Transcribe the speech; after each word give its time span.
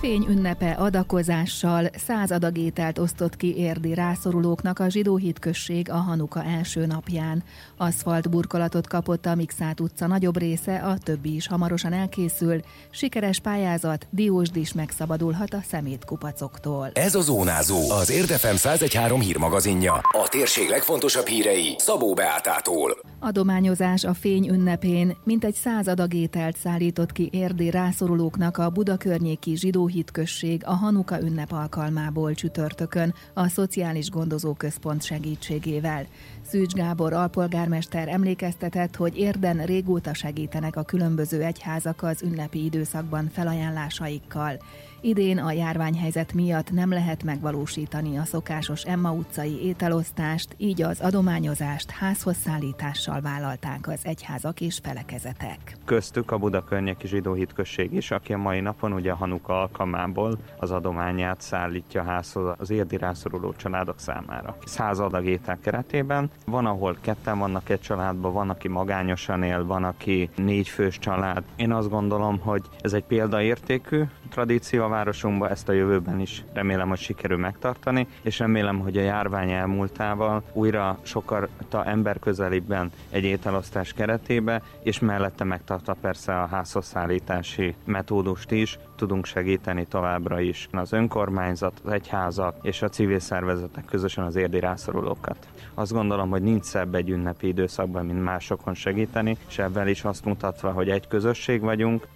Fény 0.00 0.26
ünnepe 0.28 0.70
adakozással 0.70 1.90
száz 2.06 2.30
adag 2.30 2.58
ételt 2.58 2.98
osztott 2.98 3.36
ki 3.36 3.56
érdi 3.56 3.94
rászorulóknak 3.94 4.78
a 4.78 4.88
zsidó 4.88 5.16
hitközség 5.16 5.90
a 5.90 5.96
Hanuka 5.96 6.44
első 6.44 6.86
napján. 6.86 7.42
Aszfalt 7.76 8.30
burkolatot 8.30 8.86
kapott 8.86 9.26
a 9.26 9.34
Mixát 9.34 9.80
utca 9.80 10.06
nagyobb 10.06 10.38
része, 10.38 10.76
a 10.76 10.98
többi 10.98 11.34
is 11.34 11.46
hamarosan 11.46 11.92
elkészül. 11.92 12.60
Sikeres 12.90 13.40
pályázat, 13.40 14.06
Diósd 14.10 14.56
is 14.56 14.72
megszabadulhat 14.72 15.54
a 15.54 15.60
szemétkupacoktól. 15.68 16.90
Ez 16.92 17.14
a 17.14 17.20
Zónázó, 17.20 17.90
az 17.90 18.10
Érdefem 18.10 18.56
113 18.56 19.20
hírmagazinja. 19.20 19.92
A 19.92 20.28
térség 20.28 20.68
legfontosabb 20.68 21.26
hírei 21.26 21.74
Szabó 21.78 22.14
Beátától. 22.14 22.98
Adományozás 23.18 24.04
a 24.04 24.14
fény 24.14 24.48
ünnepén 24.48 25.16
mintegy 25.24 25.54
száz 25.54 25.88
adag 25.88 26.14
ételt 26.14 26.56
szállított 26.56 27.12
ki 27.12 27.28
érdi 27.32 27.70
rászorulóknak 27.70 28.58
a 28.58 28.70
Buda 28.70 28.96
környéki 28.96 29.56
zsidó 29.56 29.88
hitközség 29.90 30.62
a 30.64 30.72
Hanuka 30.72 31.20
ünnep 31.20 31.52
alkalmából 31.52 32.34
csütörtökön 32.34 33.14
a 33.34 33.48
Szociális 33.48 34.10
Gondozó 34.10 34.54
Központ 34.54 35.02
segítségével. 35.02 36.06
Szűcs 36.42 36.72
Gábor 36.72 37.12
alpolgármester 37.12 38.08
emlékeztetett, 38.08 38.96
hogy 38.96 39.18
érden 39.18 39.66
régóta 39.66 40.14
segítenek 40.14 40.76
a 40.76 40.82
különböző 40.82 41.42
egyházak 41.42 42.02
az 42.02 42.22
ünnepi 42.22 42.64
időszakban 42.64 43.28
felajánlásaikkal. 43.32 44.58
Idén 45.02 45.38
a 45.38 45.52
járványhelyzet 45.52 46.32
miatt 46.32 46.70
nem 46.70 46.90
lehet 46.90 47.22
megvalósítani 47.22 48.16
a 48.16 48.24
szokásos 48.24 48.82
Emma 48.82 49.12
utcai 49.12 49.64
ételosztást, 49.64 50.54
így 50.56 50.82
az 50.82 51.00
adományozást 51.00 51.90
házhoz 51.90 52.36
szállítással 52.36 53.20
vállalták 53.20 53.88
az 53.88 54.00
egyházak 54.02 54.60
és 54.60 54.78
felekezetek. 54.82 55.76
Köztük 55.84 56.30
a 56.30 56.38
Buda 56.38 56.64
környéki 56.64 57.06
zsidó 57.06 57.32
hitközség 57.32 57.92
is, 57.92 58.10
aki 58.10 58.32
a 58.32 58.38
mai 58.38 58.60
napon 58.60 58.92
ugye 58.92 59.10
a 59.10 59.16
Hanuka 59.16 59.68
alkalmából 59.80 60.38
az 60.56 60.70
adományát 60.70 61.40
szállítja 61.40 62.02
házhoz 62.02 62.54
az 62.58 62.70
érdi 62.70 62.96
rászoruló 62.96 63.52
családok 63.56 63.98
számára. 63.98 64.56
Száz 64.64 64.98
adag 64.98 65.26
étel 65.26 65.58
keretében 65.62 66.30
van, 66.46 66.66
ahol 66.66 66.96
ketten 67.00 67.38
vannak 67.38 67.68
egy 67.68 67.80
családban, 67.80 68.32
van, 68.32 68.50
aki 68.50 68.68
magányosan 68.68 69.42
él, 69.42 69.64
van, 69.66 69.84
aki 69.84 70.30
négy 70.36 70.68
fős 70.68 70.98
család. 70.98 71.42
Én 71.56 71.72
azt 71.72 71.90
gondolom, 71.90 72.38
hogy 72.40 72.62
ez 72.80 72.92
egy 72.92 73.04
példaértékű 73.04 74.02
tradíció 74.30 74.84
a 74.84 74.88
városunkban, 74.88 75.50
ezt 75.50 75.68
a 75.68 75.72
jövőben 75.72 76.20
is 76.20 76.44
remélem, 76.52 76.88
hogy 76.88 76.98
sikerül 76.98 77.38
megtartani, 77.38 78.06
és 78.22 78.38
remélem, 78.38 78.78
hogy 78.78 78.96
a 78.96 79.02
járvány 79.02 79.50
elmúltával 79.50 80.42
újra 80.52 80.98
sokkal 81.02 81.48
ember 81.70 82.18
közelibben 82.18 82.90
egy 83.10 83.24
ételosztás 83.24 83.92
keretébe, 83.92 84.62
és 84.82 84.98
mellette 84.98 85.44
megtartva 85.44 85.96
persze 86.00 86.40
a 86.40 86.46
házhoz 86.46 86.86
szállítási 86.86 87.74
metódust 87.84 88.50
is, 88.50 88.78
tudunk 89.00 89.24
segíteni 89.24 89.86
továbbra 89.86 90.40
is 90.40 90.68
az 90.72 90.92
önkormányzat, 90.92 91.80
az 91.84 91.90
egyházak 91.90 92.56
és 92.62 92.82
a 92.82 92.88
civil 92.88 93.18
szervezetek 93.18 93.84
közösen 93.84 94.24
az 94.24 94.36
érdi 94.36 94.60
rászorulókat. 94.60 95.48
Azt 95.74 95.92
gondolom, 95.92 96.30
hogy 96.30 96.42
nincs 96.42 96.64
szebb 96.64 96.94
egy 96.94 97.10
ünnepi 97.10 97.46
időszakban, 97.46 98.06
mint 98.06 98.22
másokon 98.22 98.74
segíteni, 98.74 99.36
és 99.48 99.58
ebben 99.58 99.88
is 99.88 100.04
azt 100.04 100.24
mutatva, 100.24 100.70
hogy 100.70 100.88
egy 100.88 101.08
közösség 101.08 101.60
vagyunk, 101.60 102.06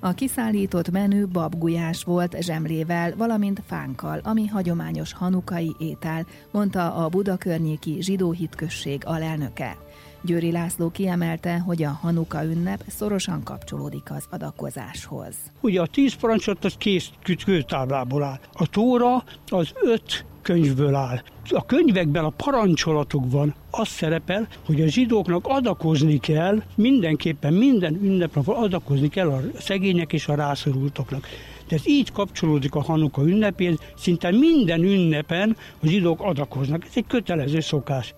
a 0.00 0.12
kiszállított 0.12 0.90
menü 0.90 1.26
babgulyás 1.26 2.04
volt 2.04 2.36
zsemlével, 2.40 3.16
valamint 3.16 3.62
fánkkal, 3.66 4.20
ami 4.24 4.46
hagyományos 4.46 5.12
hanukai 5.12 5.74
étel, 5.78 6.26
mondta 6.50 6.94
a 6.94 7.08
Buda 7.08 7.36
környéki 7.36 7.96
zsidó 8.00 8.30
hitközség 8.30 9.02
alelnöke. 9.04 9.76
Győri 10.22 10.52
László 10.52 10.90
kiemelte, 10.90 11.58
hogy 11.58 11.82
a 11.82 11.98
Hanuka 12.00 12.44
ünnep 12.44 12.82
szorosan 12.86 13.42
kapcsolódik 13.42 14.10
az 14.10 14.24
adakozáshoz. 14.30 15.34
Ugye 15.60 15.80
a 15.80 15.86
tíz 15.86 16.14
parancsot 16.14 16.64
az 16.64 16.74
kész 16.78 17.10
kőtáblából 17.44 18.22
áll. 18.22 18.38
A 18.52 18.66
tóra 18.66 19.24
az 19.48 19.72
öt 19.82 20.24
könyvből 20.48 20.94
áll. 20.94 21.22
A 21.50 21.66
könyvekben, 21.66 22.24
a 22.24 22.30
parancsolatokban 22.30 23.54
az 23.70 23.88
szerepel, 23.88 24.48
hogy 24.66 24.80
a 24.80 24.86
zsidóknak 24.86 25.46
adakozni 25.46 26.18
kell, 26.18 26.62
mindenképpen 26.74 27.52
minden 27.52 27.98
ünnepnapon 28.02 28.56
adakozni 28.56 29.08
kell 29.08 29.28
a 29.28 29.40
szegények 29.58 30.12
és 30.12 30.28
a 30.28 30.34
rászorultoknak. 30.34 31.26
De 31.68 31.76
így 31.84 32.12
kapcsolódik 32.12 32.74
a 32.74 32.82
Hanuka 32.82 33.22
ünnepén, 33.22 33.78
szinte 33.96 34.30
minden 34.30 34.82
ünnepen 34.82 35.56
a 35.82 35.86
zsidók 35.86 36.20
adakoznak. 36.22 36.84
Ez 36.84 36.92
egy 36.94 37.06
kötelező 37.06 37.60
szokás. 37.60 38.14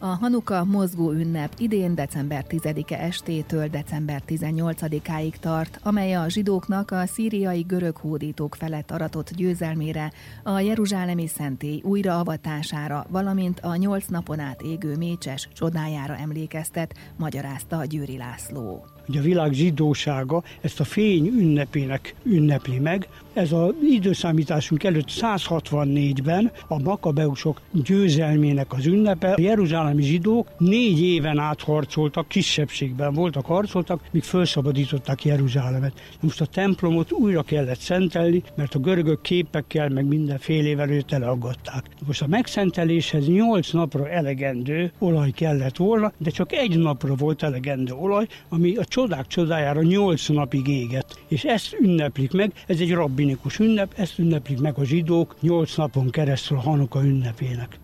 A 0.00 0.06
Hanuka 0.06 0.64
mozgó 0.64 1.12
ünnep 1.12 1.52
idén 1.58 1.94
december 1.94 2.44
10-e 2.48 2.96
estétől 2.96 3.68
december 3.68 4.22
18-áig 4.28 5.36
tart, 5.40 5.80
amely 5.82 6.14
a 6.14 6.28
zsidóknak 6.28 6.90
a 6.90 7.06
szíriai 7.06 7.60
görög 7.60 7.96
hódítók 7.96 8.54
felett 8.54 8.90
aratott 8.90 9.30
győzelmére, 9.30 10.12
a 10.42 10.60
Jeruzsálemi 10.60 11.26
szentély 11.26 11.80
újraavatására, 11.84 13.06
valamint 13.08 13.60
a 13.60 13.76
nyolc 13.76 14.06
napon 14.06 14.38
át 14.38 14.62
égő 14.62 14.96
mécses 14.96 15.48
csodájára 15.52 16.16
emlékeztet, 16.16 16.94
magyarázta 17.16 17.76
a 17.76 17.84
Győri 17.84 18.16
László 18.16 18.84
hogy 19.08 19.16
a 19.16 19.22
világ 19.22 19.52
zsidósága 19.52 20.42
ezt 20.60 20.80
a 20.80 20.84
fény 20.84 21.26
ünnepének 21.26 22.14
ünnepli 22.22 22.78
meg. 22.78 23.08
Ez 23.32 23.52
az 23.52 23.74
időszámításunk 23.90 24.84
előtt 24.84 25.08
164-ben 25.08 26.52
a 26.68 26.82
makabeusok 26.82 27.60
győzelmének 27.72 28.72
az 28.72 28.86
ünnepe. 28.86 29.32
A 29.32 29.40
jeruzsálemi 29.88 30.02
zsidók 30.02 30.48
négy 30.58 31.02
éven 31.02 31.38
át 31.38 31.62
harcoltak, 31.62 32.28
kisebbségben 32.28 33.14
voltak, 33.14 33.46
harcoltak, 33.46 34.00
míg 34.10 34.22
felszabadították 34.22 35.24
Jeruzsálemet. 35.24 35.92
Most 36.20 36.40
a 36.40 36.46
templomot 36.46 37.12
újra 37.12 37.42
kellett 37.42 37.78
szentelni, 37.78 38.42
mert 38.54 38.74
a 38.74 38.78
görögök 38.78 39.20
képekkel, 39.20 39.88
meg 39.88 40.06
mindenfélével 40.06 40.90
őt 40.90 41.12
elaggatták. 41.12 41.84
Most 42.06 42.22
a 42.22 42.26
megszenteléshez 42.26 43.26
8 43.26 43.70
napra 43.70 44.08
elegendő 44.08 44.92
olaj 44.98 45.30
kellett 45.30 45.76
volna, 45.76 46.12
de 46.18 46.30
csak 46.30 46.52
egy 46.52 46.78
napra 46.78 47.14
volt 47.14 47.42
elegendő 47.42 47.92
olaj, 47.92 48.26
ami 48.48 48.76
a 48.76 48.84
csodák 48.84 49.26
csodájára 49.26 49.82
nyolc 49.82 50.28
napig 50.28 50.66
éget. 50.66 51.20
És 51.28 51.44
ezt 51.44 51.76
ünneplik 51.80 52.32
meg, 52.32 52.52
ez 52.66 52.80
egy 52.80 52.92
rabbinikus 52.92 53.58
ünnep, 53.58 53.92
ezt 53.96 54.18
ünneplik 54.18 54.60
meg 54.60 54.78
a 54.78 54.84
zsidók 54.84 55.36
nyolc 55.40 55.76
napon 55.76 56.10
keresztül 56.10 56.56
a 56.56 56.60
Hanuka 56.60 57.04
ünnepének. 57.04 57.78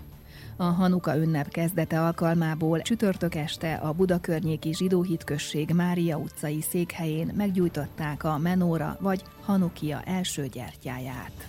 A 0.56 0.62
Hanuka 0.62 1.16
ünnep 1.16 1.48
kezdete 1.48 2.00
alkalmából 2.00 2.80
csütörtök 2.80 3.34
este 3.34 3.74
a 3.74 3.92
Buda 3.92 4.20
környéki 4.20 4.74
zsidó 4.74 5.02
Mária 5.74 6.16
utcai 6.16 6.60
székhelyén 6.60 7.32
meggyújtották 7.36 8.24
a 8.24 8.38
menóra 8.38 8.96
vagy 9.00 9.22
Hanukia 9.44 10.02
első 10.04 10.46
gyertyáját. 10.46 11.48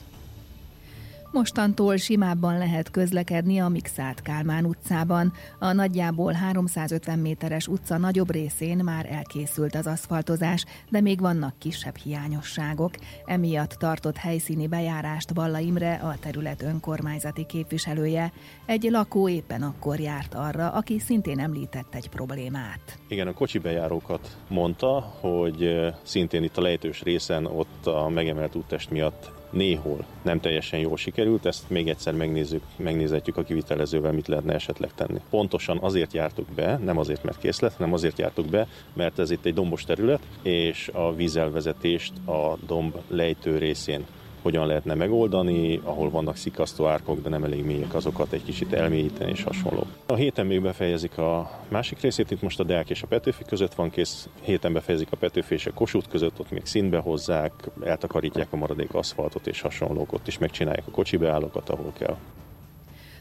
Mostantól 1.36 1.98
simábban 1.98 2.58
lehet 2.58 2.92
közlekedni 2.92 3.60
a 3.60 3.68
Mixát 3.68 4.22
Kálmán 4.22 4.66
utcában. 4.66 5.34
A 5.60 5.72
nagyjából 5.72 6.32
350 6.32 7.20
méteres 7.20 7.68
utca 7.68 7.98
nagyobb 7.98 8.32
részén 8.32 8.78
már 8.78 9.06
elkészült 9.12 9.76
az 9.76 9.88
aszfaltozás, 9.88 10.66
de 10.90 11.02
még 11.02 11.20
vannak 11.20 11.60
kisebb 11.60 11.96
hiányosságok. 11.96 12.92
Emiatt 13.26 13.70
tartott 13.70 14.18
helyszíni 14.18 14.68
bejárást 14.68 15.34
Balla 15.34 15.60
Imre, 15.60 15.94
a 15.94 16.16
terület 16.20 16.62
önkormányzati 16.62 17.46
képviselője. 17.46 18.32
Egy 18.66 18.88
lakó 18.92 19.30
éppen 19.30 19.62
akkor 19.62 20.00
járt 20.00 20.34
arra, 20.34 20.70
aki 20.70 21.00
szintén 21.00 21.40
említett 21.40 21.96
egy 21.96 22.10
problémát. 22.10 23.00
Igen, 23.08 23.28
a 23.28 23.34
kocsi 23.34 23.60
bejárókat 23.60 24.38
mondta, 24.48 25.00
hogy 25.00 25.76
szintén 26.04 26.44
itt 26.44 26.58
a 26.58 26.62
lejtős 26.62 27.02
részen 27.02 27.46
ott 27.46 27.88
a 27.88 28.10
megemelt 28.10 28.56
úttest 28.56 28.90
miatt 28.90 29.44
néhol 29.56 30.06
nem 30.22 30.40
teljesen 30.40 30.80
jól 30.80 30.98
sikerült, 30.98 31.46
ezt 31.46 31.70
még 31.70 31.90
egyszer 31.90 32.14
megnézzük, 32.14 32.64
megnézetjük 32.76 33.38
a 33.38 33.44
kivitelezővel, 33.44 34.12
mit 34.12 34.28
lehetne 34.28 34.54
esetleg 34.54 34.94
tenni. 34.96 35.20
Pontosan 35.30 35.78
azért 35.82 36.14
jártuk 36.14 36.48
be, 36.56 36.78
nem 36.78 36.98
azért, 36.98 37.24
mert 37.24 37.40
készlet, 37.40 37.74
hanem 37.74 37.94
azért 37.94 38.20
jártuk 38.20 38.46
be, 38.46 38.68
mert 38.94 39.20
ez 39.20 39.32
itt 39.32 39.46
egy 39.46 39.54
dombos 39.54 39.84
terület, 39.84 40.22
és 40.42 40.90
a 40.94 41.14
vízelvezetést 41.14 42.14
a 42.28 42.58
domb 42.66 42.96
lejtő 43.08 43.58
részén 43.58 44.06
hogyan 44.46 44.68
lehetne 44.68 44.94
megoldani, 44.94 45.80
ahol 45.84 46.10
vannak 46.10 46.36
szikasztó 46.36 46.86
árkok, 46.86 47.22
de 47.22 47.30
nem 47.30 47.44
elég 47.44 47.66
mélyek, 47.66 47.94
azokat 47.94 48.32
egy 48.32 48.44
kicsit 48.44 48.74
elmélyíteni 48.74 49.32
és 49.32 49.44
hasonló. 49.44 49.84
A 50.06 50.16
héten 50.16 50.46
még 50.46 50.62
befejezik 50.62 51.18
a 51.18 51.60
másik 51.68 52.02
részét, 52.02 52.32
itt 52.32 52.42
most 52.42 52.60
a 52.60 52.64
Deák 52.64 52.90
és 52.90 53.02
a 53.02 53.08
Petőfi 53.08 53.44
között 53.48 53.74
van 53.74 53.90
kész, 53.90 54.30
héten 54.42 54.74
befejezik 54.74 55.12
a 55.12 55.18
Petőfi 55.18 55.54
és 55.54 55.66
a 55.66 55.74
Kossuth 55.74 56.10
között, 56.10 56.40
ott 56.40 56.52
még 56.52 56.66
színbe 56.66 56.98
hozzák, 56.98 57.54
eltakarítják 57.84 58.48
a 58.52 58.56
maradék 58.56 58.94
aszfaltot 58.94 59.48
és 59.48 59.62
hasonlók, 59.62 60.14
ott 60.14 60.28
is 60.28 60.38
megcsinálják 60.38 60.88
a 60.88 60.92
kocsi 60.92 61.18
beállókat, 61.18 61.70
ahol 61.70 61.94
kell. 61.98 62.18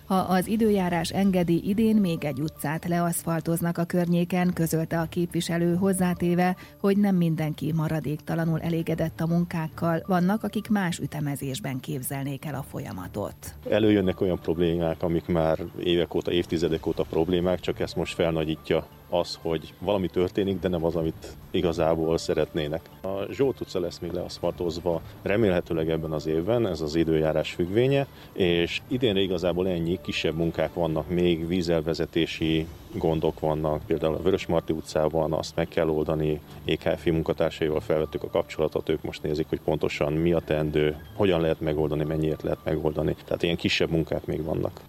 Ha 0.07 0.15
az 0.15 0.47
időjárás 0.47 1.11
engedi, 1.11 1.69
idén 1.69 1.97
még 1.97 2.25
egy 2.25 2.41
utcát 2.41 2.85
leaszfaltoznak 2.85 3.79
a 3.79 3.85
környéken, 3.85 4.53
közölte 4.53 5.01
a 5.01 5.07
képviselő 5.07 5.75
hozzátéve, 5.75 6.57
hogy 6.81 6.97
nem 6.97 7.17
mindenki 7.17 7.73
maradéktalanul 7.73 8.61
elégedett 8.61 9.21
a 9.21 9.27
munkákkal, 9.27 10.03
vannak, 10.07 10.43
akik 10.43 10.69
más 10.69 10.99
ütemezésben 10.99 11.81
képzelnék 11.81 12.45
el 12.45 12.55
a 12.55 12.63
folyamatot. 12.63 13.55
Előjönnek 13.71 14.21
olyan 14.21 14.39
problémák, 14.39 15.03
amik 15.03 15.27
már 15.27 15.59
évek 15.83 16.15
óta, 16.15 16.33
évtizedek 16.33 16.87
óta 16.87 17.03
problémák, 17.03 17.61
csak 17.61 17.81
ezt 17.81 17.97
most 17.97 18.15
felnagyítja 18.15 18.87
az, 19.09 19.39
hogy 19.43 19.75
valami 19.79 20.09
történik, 20.09 20.59
de 20.61 20.69
nem 20.69 20.85
az, 20.85 20.97
amit 20.97 21.37
igazából 21.51 22.19
szeretnének. 22.19 22.89
A 23.03 23.33
Zsolt 23.33 23.61
utca 23.61 23.81
lesz 23.81 23.99
még 23.99 24.13
leaszfaltozva 24.13 25.03
remélhetőleg 25.23 25.91
ebben 25.91 26.13
az 26.13 26.27
évben, 26.27 26.67
ez 26.67 26.81
az 26.81 26.95
időjárás 26.95 27.53
függvénye, 27.53 28.07
és 28.33 28.81
idénre 28.89 29.21
igazából 29.21 29.69
ennyi 29.69 29.99
kisebb 30.03 30.37
munkák 30.37 30.75
vannak, 30.75 31.09
még 31.09 31.47
vízelvezetési 31.47 32.67
gondok 32.93 33.41
vannak, 33.41 33.83
például 33.87 34.15
a 34.15 34.23
Vörösmarty 34.23 34.71
utcában 34.71 35.33
azt 35.33 35.57
meg 35.57 35.69
kell 35.69 35.89
oldani, 35.89 36.41
EKF 36.65 37.05
munkatársaival 37.05 37.81
felvettük 37.81 38.23
a 38.23 38.31
kapcsolatot, 38.31 38.89
ők 38.89 39.03
most 39.03 39.23
nézik, 39.23 39.47
hogy 39.49 39.61
pontosan 39.61 40.13
mi 40.13 40.33
a 40.33 40.41
teendő, 40.41 40.97
hogyan 41.15 41.41
lehet 41.41 41.61
megoldani, 41.61 42.05
mennyiért 42.05 42.43
lehet 42.43 42.65
megoldani. 42.65 43.15
Tehát 43.25 43.43
ilyen 43.43 43.57
kisebb 43.57 43.91
munkák 43.91 44.27
még 44.27 44.45
vannak. 44.45 44.81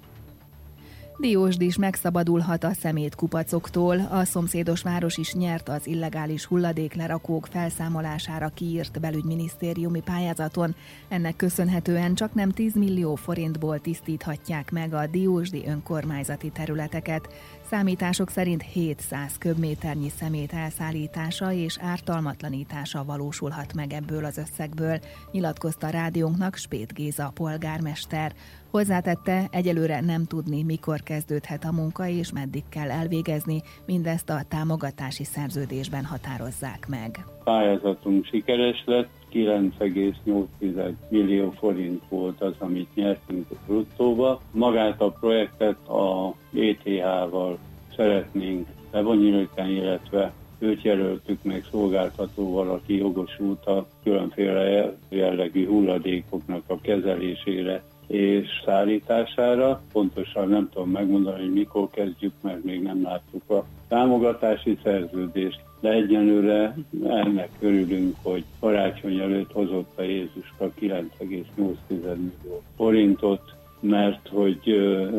Diósd 1.17 1.61
is 1.61 1.77
megszabadulhat 1.77 2.63
a 2.63 2.73
szemét 2.73 3.15
kupacoktól. 3.15 3.99
A 4.11 4.23
szomszédos 4.23 4.81
város 4.81 5.17
is 5.17 5.33
nyert 5.33 5.69
az 5.69 5.87
illegális 5.87 6.45
hulladéklerakók 6.45 7.47
felszámolására 7.51 8.51
kiírt 8.53 8.99
belügyminisztériumi 8.99 10.01
pályázaton. 10.01 10.75
Ennek 11.07 11.35
köszönhetően 11.35 12.15
csak 12.15 12.33
nem 12.33 12.51
10 12.51 12.73
millió 12.73 13.15
forintból 13.15 13.79
tisztíthatják 13.79 14.71
meg 14.71 14.93
a 14.93 15.07
diósdi 15.07 15.63
önkormányzati 15.67 16.49
területeket. 16.49 17.27
Számítások 17.69 18.29
szerint 18.29 18.61
700 18.61 19.37
köbméternyi 19.37 20.09
szemét 20.09 20.53
elszállítása 20.53 21.51
és 21.51 21.77
ártalmatlanítása 21.81 23.03
valósulhat 23.03 23.73
meg 23.73 23.93
ebből 23.93 24.25
az 24.25 24.37
összegből, 24.37 24.99
nyilatkozta 25.31 25.89
rádiónknak 25.89 26.55
Spét 26.55 26.93
Géza 26.93 27.31
polgármester. 27.33 28.33
Hozzátette, 28.71 29.47
egyelőre 29.51 29.99
nem 29.99 30.25
tudni, 30.25 30.63
mikor 30.63 31.03
kezdődhet 31.03 31.65
a 31.65 31.71
munka 31.71 32.07
és 32.07 32.31
meddig 32.31 32.63
kell 32.69 32.91
elvégezni, 32.91 33.61
mindezt 33.85 34.29
a 34.29 34.43
támogatási 34.47 35.23
szerződésben 35.23 36.05
határozzák 36.05 36.87
meg. 36.87 37.34
Pályázatunk 37.45 38.25
sikeres 38.25 38.83
lett, 38.85 39.09
9,8 39.31 40.93
millió 41.09 41.51
forint 41.51 42.03
volt 42.09 42.41
az, 42.41 42.53
amit 42.59 42.95
nyertünk 42.95 43.45
a 43.51 43.55
bruttóba. 43.67 44.41
Magát 44.51 45.01
a 45.01 45.09
projektet 45.09 45.87
a 45.87 46.33
ETH-val 46.53 47.57
szeretnénk 47.95 48.67
lebonyolítani, 48.91 49.73
illetve 49.73 50.33
őt 50.65 50.81
jelöltük 50.81 51.43
meg 51.43 51.63
szolgáltatóval, 51.71 52.69
aki 52.69 52.97
jogosult 52.97 53.65
a 53.65 53.85
különféle 54.03 54.95
jellegű 55.09 55.67
hulladékoknak 55.67 56.63
a 56.67 56.81
kezelésére 56.81 57.83
és 58.07 58.47
szállítására. 58.65 59.81
Pontosan 59.91 60.49
nem 60.49 60.69
tudom 60.73 60.89
megmondani, 60.89 61.41
hogy 61.41 61.53
mikor 61.53 61.89
kezdjük, 61.89 62.33
mert 62.41 62.63
még 62.63 62.81
nem 62.81 63.03
láttuk 63.03 63.49
a 63.49 63.65
támogatási 63.87 64.77
szerződést, 64.83 65.59
de 65.79 65.91
egyenlőre 65.91 66.75
ennek 67.03 67.49
örülünk, 67.59 68.15
hogy 68.21 68.43
karácsony 68.59 69.19
előtt 69.19 69.51
hozott 69.51 69.91
a 69.95 70.01
Jézuska 70.01 70.71
9,8 70.79 71.75
millió 71.87 72.61
forintot, 72.75 73.53
mert 73.79 74.27
hogy 74.27 74.69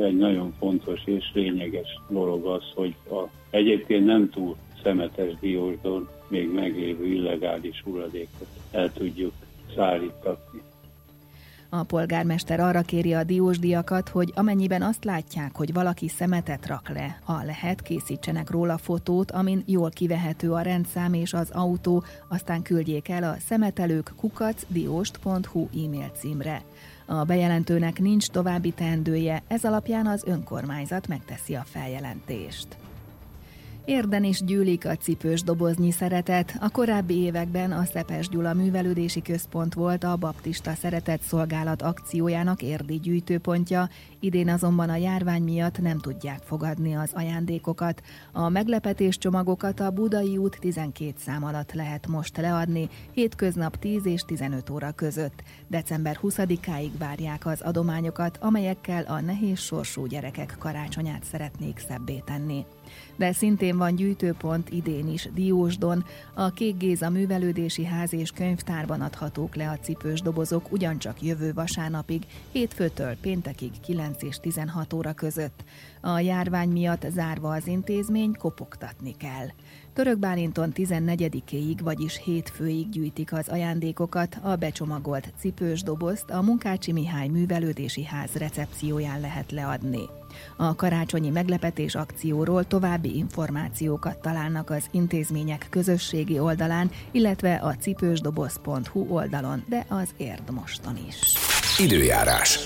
egy 0.02 0.16
nagyon 0.16 0.54
fontos 0.58 1.00
és 1.04 1.30
lényeges 1.34 2.00
dolog 2.08 2.46
az, 2.46 2.62
hogy 2.74 2.94
a 3.10 3.28
egyébként 3.50 4.04
nem 4.04 4.30
túl 4.30 4.56
szemetes 4.86 5.38
diósdon 5.40 6.08
még 6.28 6.52
meglévő 6.52 7.06
illegális 7.06 7.82
hulladékot 7.82 8.46
el 8.70 8.92
tudjuk 8.92 9.32
szállítatni. 9.76 10.62
A 11.68 11.82
polgármester 11.82 12.60
arra 12.60 12.80
kéri 12.80 13.14
a 13.14 13.24
diósdiakat, 13.24 14.08
hogy 14.08 14.32
amennyiben 14.34 14.82
azt 14.82 15.04
látják, 15.04 15.56
hogy 15.56 15.72
valaki 15.72 16.08
szemetet 16.08 16.66
rak 16.66 16.88
le, 16.88 17.18
ha 17.24 17.42
lehet, 17.44 17.82
készítsenek 17.82 18.50
róla 18.50 18.78
fotót, 18.78 19.30
amin 19.30 19.62
jól 19.66 19.90
kivehető 19.90 20.52
a 20.52 20.60
rendszám 20.60 21.12
és 21.12 21.32
az 21.32 21.50
autó, 21.50 22.04
aztán 22.28 22.62
küldjék 22.62 23.08
el 23.08 23.22
a 23.22 23.36
szemetelők 23.38 24.12
kukacdiost.hu 24.16 25.68
e-mail 25.84 26.10
címre. 26.14 26.62
A 27.06 27.24
bejelentőnek 27.24 27.98
nincs 27.98 28.26
további 28.26 28.70
teendője, 28.70 29.42
ez 29.48 29.64
alapján 29.64 30.06
az 30.06 30.24
önkormányzat 30.26 31.08
megteszi 31.08 31.54
a 31.54 31.64
feljelentést. 31.64 32.76
Érden 33.86 34.24
is 34.24 34.44
gyűlik 34.44 34.86
a 34.86 34.96
cipős 34.96 35.42
doboznyi 35.42 35.90
szeretet. 35.90 36.56
A 36.60 36.70
korábbi 36.70 37.16
években 37.16 37.72
a 37.72 37.84
Szepes 37.84 38.28
Gyula 38.28 38.54
Művelődési 38.54 39.22
Központ 39.22 39.74
volt 39.74 40.04
a 40.04 40.16
Baptista 40.16 40.74
Szeretett 40.74 41.20
Szolgálat 41.20 41.82
akciójának 41.82 42.62
érdi 42.62 42.98
gyűjtőpontja, 42.98 43.88
idén 44.20 44.48
azonban 44.48 44.88
a 44.88 44.96
járvány 44.96 45.42
miatt 45.42 45.78
nem 45.78 45.98
tudják 45.98 46.38
fogadni 46.42 46.94
az 46.94 47.10
ajándékokat. 47.14 48.02
A 48.32 48.48
meglepetés 48.48 49.18
csomagokat 49.18 49.80
a 49.80 49.90
Budai 49.90 50.36
út 50.36 50.58
12 50.60 51.12
szám 51.18 51.44
alatt 51.44 51.72
lehet 51.72 52.06
most 52.06 52.36
leadni, 52.36 52.88
hétköznap 53.12 53.76
10 53.76 54.06
és 54.06 54.22
15 54.26 54.70
óra 54.70 54.92
között. 54.92 55.42
December 55.68 56.18
20-áig 56.22 56.90
várják 56.98 57.46
az 57.46 57.60
adományokat, 57.60 58.38
amelyekkel 58.40 59.02
a 59.02 59.20
nehéz 59.20 59.58
sorsú 59.58 60.06
gyerekek 60.06 60.56
karácsonyát 60.58 61.24
szeretnék 61.24 61.78
szebbé 61.88 62.22
tenni 62.24 62.64
de 63.16 63.32
szintén 63.32 63.76
van 63.76 63.94
gyűjtőpont 63.94 64.70
idén 64.70 65.08
is 65.08 65.28
Diósdon. 65.34 66.04
A 66.34 66.50
Kék 66.50 66.76
Géza 66.76 67.10
művelődési 67.10 67.84
ház 67.84 68.12
és 68.12 68.30
könyvtárban 68.30 69.00
adhatók 69.00 69.54
le 69.54 69.70
a 69.70 69.78
cipős 69.78 70.20
dobozok 70.20 70.72
ugyancsak 70.72 71.22
jövő 71.22 71.52
vasárnapig, 71.52 72.22
hétfőtől 72.52 73.16
péntekig 73.20 73.70
9 73.80 74.22
és 74.22 74.36
16 74.40 74.92
óra 74.92 75.12
között. 75.12 75.64
A 76.00 76.18
járvány 76.18 76.68
miatt 76.68 77.06
zárva 77.10 77.54
az 77.54 77.66
intézmény, 77.66 78.32
kopogtatni 78.32 79.16
kell. 79.16 79.46
Török 79.96 80.18
Bálinton 80.18 80.72
14-éig, 80.74 81.78
vagyis 81.82 82.20
hétfőig 82.24 82.88
gyűjtik 82.88 83.32
az 83.32 83.48
ajándékokat, 83.48 84.38
a 84.42 84.56
becsomagolt 84.56 85.32
cipős 85.38 85.82
dobozt 85.82 86.30
a 86.30 86.42
Munkácsi 86.42 86.92
Mihály 86.92 87.28
Művelődési 87.28 88.04
Ház 88.04 88.32
recepcióján 88.32 89.20
lehet 89.20 89.52
leadni. 89.52 90.02
A 90.56 90.74
karácsonyi 90.74 91.30
meglepetés 91.30 91.94
akcióról 91.94 92.64
további 92.64 93.16
információkat 93.16 94.18
találnak 94.18 94.70
az 94.70 94.84
intézmények 94.90 95.66
közösségi 95.70 96.38
oldalán, 96.38 96.90
illetve 97.10 97.54
a 97.54 97.74
cipősdoboz.hu 97.74 99.06
oldalon, 99.08 99.64
de 99.68 99.84
az 99.88 100.08
érd 100.16 100.50
moston 100.50 100.98
is. 101.08 101.34
Időjárás. 101.78 102.58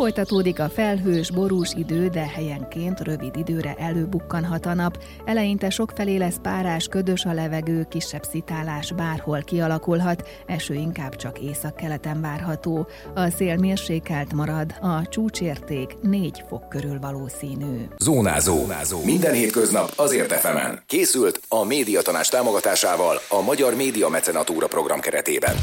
Folytatódik 0.00 0.60
a 0.60 0.68
felhős, 0.68 1.30
borús 1.30 1.72
idő, 1.76 2.08
de 2.08 2.26
helyenként 2.34 3.00
rövid 3.00 3.36
időre 3.36 3.74
előbukkanhat 3.78 4.66
a 4.66 4.74
nap. 4.74 5.02
Eleinte 5.24 5.70
sokfelé 5.70 6.16
lesz 6.16 6.36
párás, 6.42 6.86
ködös 6.86 7.24
a 7.24 7.32
levegő, 7.32 7.86
kisebb 7.90 8.22
szitálás 8.22 8.92
bárhol 8.92 9.42
kialakulhat, 9.42 10.28
eső 10.46 10.74
inkább 10.74 11.16
csak 11.16 11.38
északkeleten 11.38 12.20
várható. 12.20 12.86
A 13.14 13.30
szél 13.30 13.56
mérsékelt 13.56 14.32
marad, 14.32 14.74
a 14.80 15.08
csúcsérték 15.08 15.96
4 16.02 16.42
fok 16.48 16.68
körül 16.68 16.98
valószínű. 17.00 17.86
Zónázó. 17.98 18.56
Zónázó. 18.56 19.04
Minden 19.04 19.34
hétköznap 19.34 19.92
azért 19.96 20.32
efemen. 20.32 20.82
Készült 20.86 21.40
a 21.48 21.64
médiatanás 21.64 22.28
támogatásával 22.28 23.20
a 23.28 23.42
Magyar 23.42 23.74
Média 23.74 24.08
Mecenatúra 24.08 24.66
program 24.66 25.00
keretében. 25.00 25.54